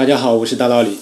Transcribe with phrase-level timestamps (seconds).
[0.00, 0.96] 大家好，我是大道理。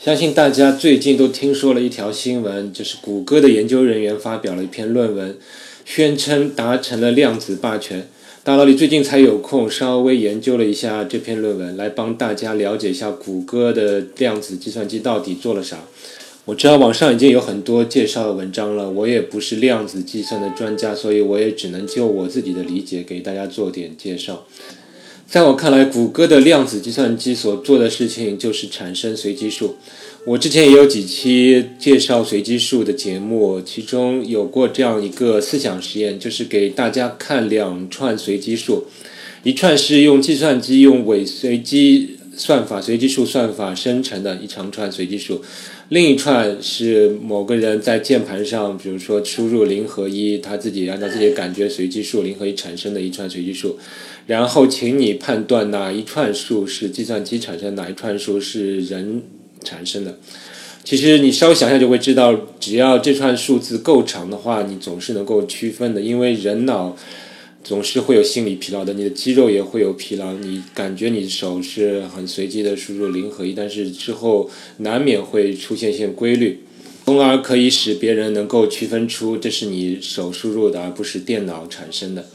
[0.00, 5.38] 相信大家最近都听说了一条新闻，就是谷歌的研究人员发表了一篇论文，
[5.84, 8.08] 宣称达成了量子霸权。
[8.42, 15.84] 大道理最近才有空稍微研究了一下这篇论文，来帮大家了解一下谷歌的量子计算机到底做了啥。
[16.46, 24.44] 我知道网上已经有很多介绍的文章了，我也不是量子计算的专家，所以我也只能就我自己的理解给大家做点介绍。
[25.30, 29.76] 在我看来，谷歌的量子计算机所做的事情就是产生随机数。
[30.24, 38.86] 我之前也有几期介绍随机数的节目，其中有过这样一个思想实验，就是给大家看两串随机数，
[39.44, 45.44] 一串是用计算机用伪随机算法、随机数算法生成的一长串随机数。
[45.90, 53.76] 另一串是某个人在键盘上，比如说输入零和一，他自己按照自己的感觉随机数零和一产生的一串随机数，
[54.28, 59.20] 然后请你判断哪一串数是计算机产生，哪一串数是人
[59.64, 60.16] 产生的。
[60.84, 66.96] 其实你稍微想想就会知道，只要这串数字够长的话，你总是能够区分的，因为人脑。
[67.62, 70.32] 总是会有心理疲劳的，你的肌肉也会有疲劳。
[70.32, 76.60] 你感觉你手是很随机的输入零和一，但是之后难免会出现一些规律，
[77.04, 82.26] 从而可以使别人能够区分出这是你手输入的，而不是电脑产生的。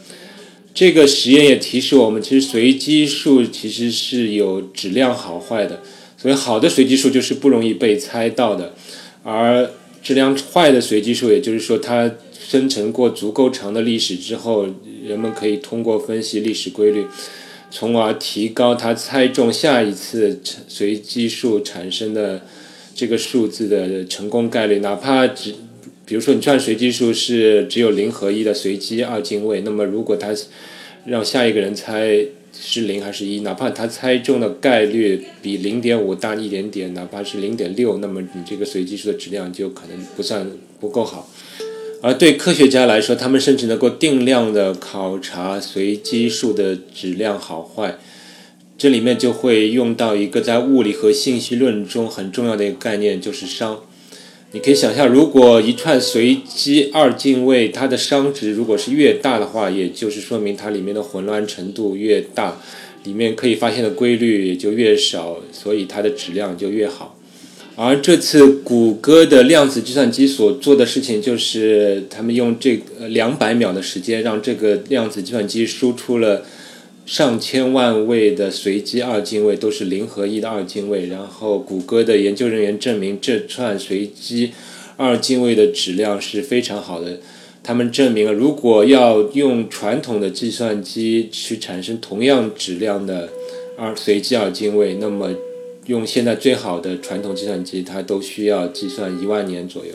[0.75, 5.81] 这个实验也提示我们，其实随机数其实是有质量好坏的。
[6.17, 8.75] 所以好的随机数就是不容易被猜到的，
[9.23, 9.71] 而
[10.03, 12.11] 质量坏的随机数，也就是说它
[12.47, 14.67] 生成过足够长的历史之后。
[15.07, 17.05] 人们可以通过分析历史规律，
[17.69, 22.41] 从而提高他猜中下一次随机数产生的
[22.93, 24.79] 这个数字的成功概率。
[24.79, 25.53] 哪怕只，
[26.05, 30.33] 比如说你算随机数是只有零和一的随机二进位，那么如果他
[31.05, 32.25] 让下一个人猜
[32.57, 41.29] 是零还是一，哪怕他猜中的概率比零点五大一点点，哪怕是零点六，那么你这个随机数的质量就可能不算不够好。
[42.01, 47.97] 而对科学家来说，他们甚至能够定量的考察随机数的质量好坏。
[48.77, 53.77] 这里面就会用到一个在物理和信息论中很重要的一个概念，就是熵。
[54.51, 62.61] 你可以想象，如果一串随机二进位，它的熵值如果是越大的话，也就是说明它里面的混乱程度越大，
[63.03, 67.14] 里面可以发现的规律也就越少，所以它的质量就越好。
[67.77, 76.45] 而这次谷歌的量子计算机所做的事情，就是他们用这两百秒的时间，让这个量子计算机输出了
[77.05, 81.07] 上千万位的随机二进位，都是零和一的二进位。
[81.07, 84.51] 然后，谷歌的研究人员证明，这串随机
[84.95, 87.19] 二进位的质量是非常好的。
[87.61, 93.27] 他们证明了，如果要用传统的计算机去产生同样质量的
[93.77, 95.31] 二随机二进位，那么。
[95.87, 99.91] 用现在最好的传统计算机，它都需要计算一万年左右。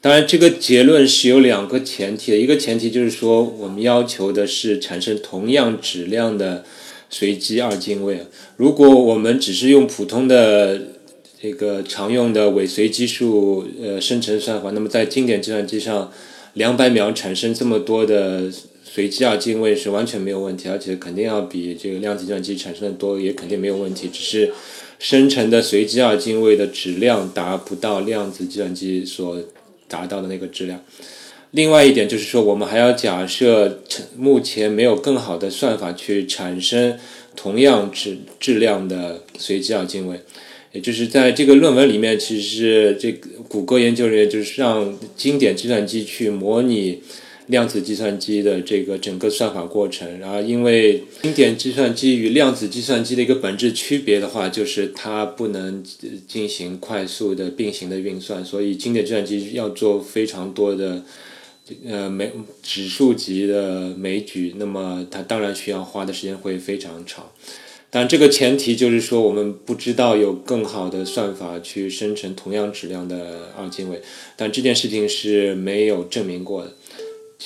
[0.00, 6.62] 当然，这个结论是有两个前提的，一个前提就是说，我们要求的是产生同样质量的
[7.08, 8.20] 随机二进位。
[8.58, 10.78] 如果我们只是用普通的
[11.40, 16.12] 这个常用的伪随机数呃生成算法，那么在经典计算机上，
[16.52, 18.52] 两百秒产生这么多的
[18.84, 24.52] 随机二进位是完全没有问题，而且肯定要比这个量子计算机产生的多，也肯定没有问题，只是。
[24.98, 29.38] 生成的随机二进位的质量达不到量子计算机所
[29.88, 30.82] 达到的那个质量。
[31.50, 33.82] 另外一点就是说，我们还要假设
[34.16, 36.98] 目前没有更好的算法去产生
[37.36, 40.20] 同样质质量的随机二进位。
[40.72, 47.02] 也就是在这个论文里面，其实这个谷歌研究人员就是让经典计算机去模拟。
[47.46, 55.84] 量子计算机的这个整个算法过程，然后因为经典计算机与量子计算机的一个本质区别的话，就是它不能
[56.26, 61.02] 进行快速的并行的运算，所以经典计算机要做非常多的
[61.86, 67.30] 呃枚指数级的枚举，那么它当然需要花的时间会非常长。
[67.90, 74.00] 但这个前提就是说，我们不知道有更好的算法去生成同样质量的二进位，
[74.34, 76.72] 但这件事情是没有证明过的。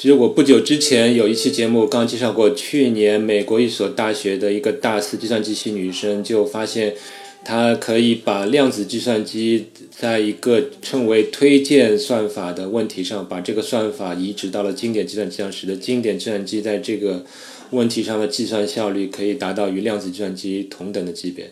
[0.00, 6.94] 其实我不久之前有一期节目刚介绍过，去年美国一所大学的一个大四计算机系女生就发现，
[7.44, 17.24] 她可以把量子计算机在一个称为推荐算法的问题上，把这个算法移植到了经典计算机上，使得经典计算机在这个
[17.70, 21.50] 问题上的计算效率可以达到与量子计算机同等的级别。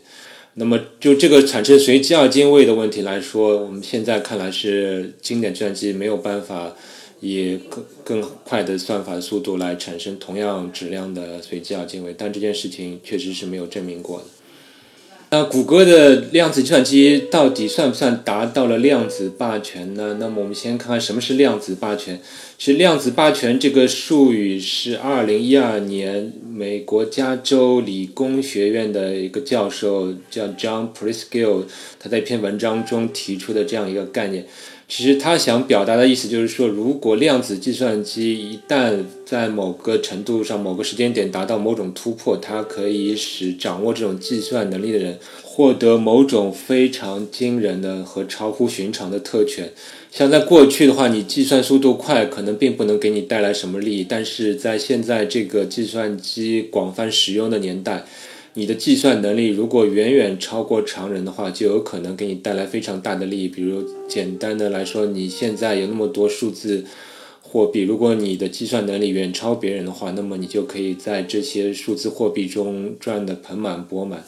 [0.55, 6.77] 那么就这个产生随机二进位的问题来说，我们现在看来是经典计算机没有办法。
[7.27, 14.25] 以更更快的算法速度来产生同样质量的随机二进位，但这件事情确实是没有证明过的。
[15.29, 20.19] 那，谷歌的量子计算机到底算不算达到了量子霸权呢？
[20.21, 22.21] 那么我们先看看什么是量子霸权。
[22.57, 31.65] 其实“量子霸权”这个术语是2012年美国加州理工学院的一个教授叫 John Preskill，
[31.99, 34.47] 他在一篇文章中提出的这样一个概念。
[34.89, 49.73] 其实他想表达的意思就是说，如果量子计算机一旦在某个程度上、某个时间点达到某种突破，它可以使掌握这种计算能力的人获得某种非常惊人的和超乎寻常的特权。
[50.13, 58.05] 像在过去的话，你计算速度快可能并不能给你带来什么利益，但是在现在这个计算机广泛使用的年代。
[58.59, 63.49] 你的计算能力如果远远超过常人的话，就有可能给你带来非常大的利益。
[63.49, 66.87] 比如简单的来说，你现在有那么多数字
[67.43, 74.25] 货币，如果你的计算能力远超别人的话，那么你就可以在这些数字货币中赚得盆满钵满。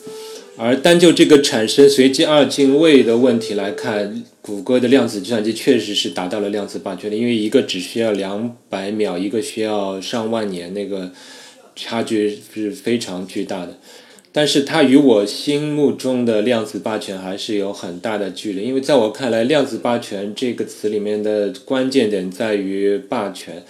[0.58, 11.10] 而单就这个产生随机二进位的问题来看，谷歌的量子计算机确实是达到了量子霸权的，因为一个只需要两百秒，一个需要上万年，那个
[11.74, 13.78] 差距是非常巨大的。
[14.38, 23.64] 但是它与我心目中的量子霸权还是有很大的距离，因为在我看来，量子霸权这个词里面的关键点在于霸权，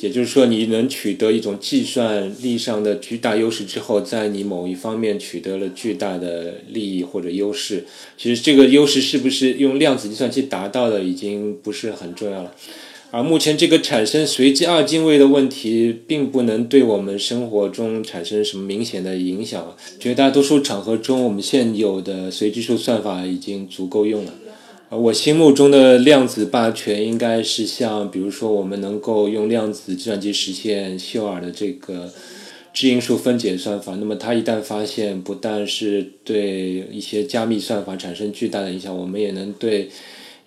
[0.00, 7.84] 也就是说，你能取得一种计算力上的巨大优势之后，在你某一方面取得了巨大的利益或者优势。
[8.18, 12.52] 其实这个优势是不是用量子计算机达到的，已经不是很重要了。
[13.14, 19.76] 而目前这个产生随机二进位的问题，并不能对我们生活中产生什么明显的影响。
[20.00, 24.32] 绝大多数场合中，我们现有的随机数算法已经足够用了。
[24.88, 32.10] 而我心目中的量子霸权，应该是像，比如说，我们能够用量子计算机实现秀尔的这个
[32.72, 33.94] 质因数分解算法。
[34.00, 39.90] 那么，它一旦发现，不但是对一些加密算法产生巨大的影响，我们也能对。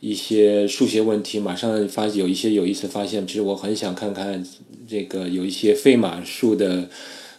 [0.07, 3.25] 一些数学问题，马上发有一些有意思的发现。
[3.25, 4.45] 其实我很想看看
[4.87, 6.87] 这个有一些费马数的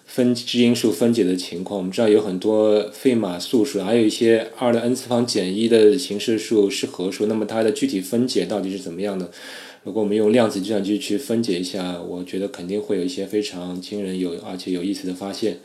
[0.05, 1.79] 分质因数分解的情况。
[1.79, 7.27] 我们知道有很多费马素数，还有一些二的 n 次方减一的形式数是合数。
[7.27, 9.31] 那么它的具体分解到底是怎么样的？
[9.85, 15.59] 如果我们用量子计算机去分解一下，我觉得肯定会有一些非常惊人有而且有意思的发现。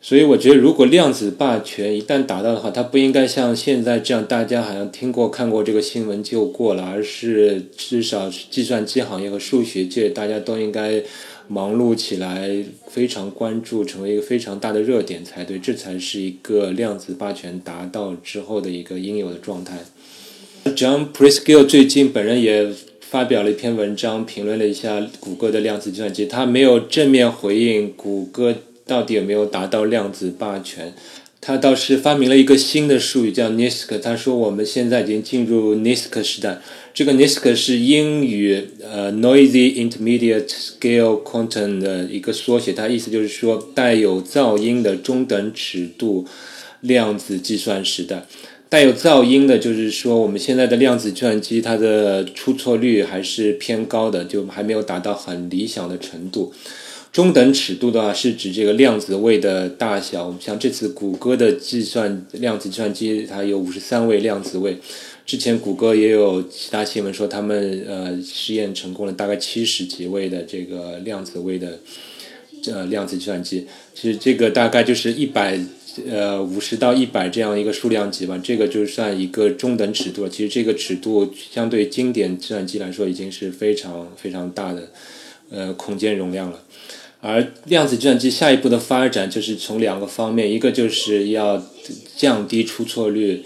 [0.00, 11.02] 所以我觉得，如果量子霸权一旦达到的话，它不应该像现在这样，大家好像听过、看过这个新闻就过了，而是至少计算机行业和数学界大家都应该
[11.48, 15.58] 忙碌起来，非常关注，成为一个非常大的热点才对。
[15.58, 19.78] 这才是一个量子霸权达到之后的一个应有的状态。
[20.66, 22.70] John Preskill 最近本人也
[23.00, 28.54] 发表了一篇文章，评论了一下谷歌的量子计算机，他没有正面回应谷歌。
[28.86, 30.94] 到底有没有达到量子霸权？
[31.38, 34.00] 他倒是发明了一个新的术语，叫 NISQ。
[34.00, 36.60] 他说我们现在已经进入 NISQ 时代。
[36.92, 46.24] 这个 NISQ 是英语呃 Noisy Intermediate Scale Quantum 的一个缩写，它意思就是说带有噪音的中等尺度
[46.80, 48.26] 量子计算时代。
[48.68, 56.52] 带有噪音的，就是说我们现在的量子计算机它的出错率还是偏高的，就还没有达到很理想的程度。
[57.16, 60.36] 中等尺度的话，是指这个量子位的大小。
[60.38, 64.76] 像这次谷歌的计算量子计算机，它有五十三位量子位。
[65.24, 71.78] 之前谷歌也有其他新闻说，他们呃试验成功了，大概七十几位的这个量子位的
[72.66, 73.66] 呃量子计算机。
[73.94, 75.58] 其实这个大概就是一百
[76.06, 78.38] 呃五十到一百这样一个数量级吧。
[78.44, 80.28] 这个就算一个中等尺度了。
[80.28, 84.90] 其实这个尺度相对经典计算机来说，已经是非常非常大的
[85.48, 86.62] 呃空间容量了。
[87.20, 91.60] 而量子计算机下一步的发展就是从两个方面，一个就是要
[92.16, 93.42] 降低出错率，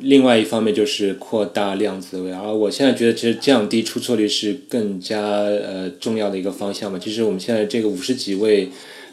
[0.00, 2.30] 另外一方面就是扩大量子位。
[2.30, 6.98] 而我现在觉得，其实降低出错率是更加呃重要的一个方向嘛。
[6.98, 8.68] 其实我们现在这个五十几位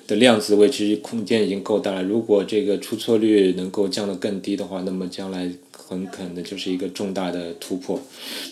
[0.05, 2.03] 的量子位，其实空间已经够大了。
[2.03, 5.49] 如果这个出错率能够降得更低的话，那么将来。
[5.87, 8.01] 很可能就是一个重大的突破。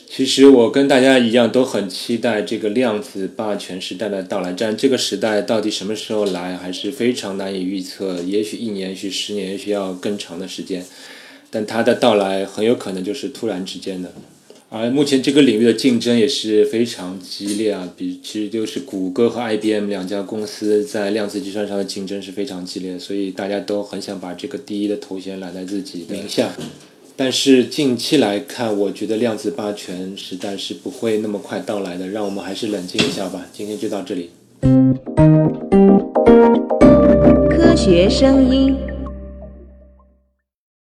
[0.08, 4.54] 其实我跟大家一样，都很期待这个量子霸权时代的到来。
[4.58, 8.22] 但这个时代到底什么时候来，还是非常难以预测。
[8.22, 10.86] 也许一年，也许十年，也许要更长的时间。
[11.50, 14.12] 但它的到来很有可能就是突然之间的。
[14.70, 26.52] 而目前这个领域的竞争也是非常激烈啊，比其实就是谷歌和 IBM 两家公司在量子计算上的竞争是非常激烈，所以大家都很想把这个第一的头衔揽在自己名下。
[27.16, 32.08] 但是近期来看，我觉得量子霸权时代是不会那么快到来的。
[32.08, 33.46] 让我们还是冷静一下吧。
[33.54, 34.32] 今天就到这里。
[37.50, 38.76] 科学声音。